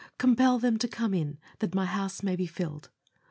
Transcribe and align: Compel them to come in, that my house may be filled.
Compel 0.17 0.57
them 0.57 0.77
to 0.79 0.87
come 0.87 1.13
in, 1.13 1.37
that 1.59 1.75
my 1.75 1.85
house 1.85 2.23
may 2.23 2.35
be 2.35 2.47
filled. 2.47 2.89